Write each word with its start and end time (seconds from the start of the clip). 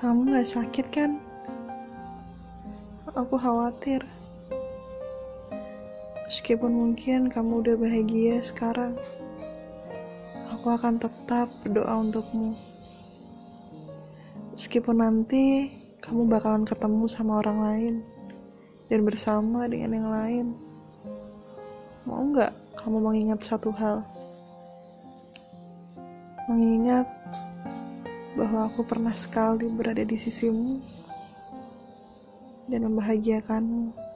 Kamu 0.00 0.32
gak 0.32 0.48
sakit 0.48 0.86
kan? 0.88 1.20
Aku 3.12 3.36
khawatir. 3.36 4.00
Meskipun 6.24 6.72
mungkin 6.72 7.28
kamu 7.28 7.60
udah 7.60 7.76
bahagia 7.76 8.40
sekarang, 8.40 8.96
aku 10.48 10.72
akan 10.72 10.96
tetap 10.96 11.52
berdoa 11.60 12.00
untukmu. 12.00 12.56
Meskipun 14.56 15.04
nanti 15.04 15.68
kamu 16.00 16.32
bakalan 16.32 16.64
ketemu 16.64 17.04
sama 17.04 17.44
orang 17.44 17.60
lain 17.60 17.94
dan 18.88 19.04
bersama 19.04 19.68
dengan 19.68 20.00
yang 20.00 20.08
lain. 20.08 20.46
Mau 22.08 22.24
nggak 22.24 22.56
kamu 22.80 23.04
mengingat 23.04 23.44
satu 23.44 23.68
hal? 23.76 24.00
Mengingat 26.48 27.04
bahwa 28.38 28.70
aku 28.70 28.86
pernah 28.86 29.14
sekali 29.14 29.66
berada 29.66 30.02
di 30.06 30.14
sisimu 30.14 30.78
dan 32.70 32.86
membahagiakanmu. 32.86 34.09